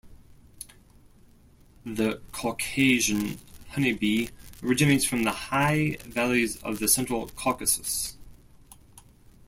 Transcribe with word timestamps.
The 1.85 2.21
Caucasian 2.31 3.37
honey 3.69 3.93
bee 3.93 4.31
originates 4.63 5.05
from 5.05 5.21
the 5.21 5.31
high 5.31 5.97
valleys 6.07 6.57
of 6.63 6.79
the 6.79 6.87
Central 6.87 7.27
Caucasus. 7.35 8.17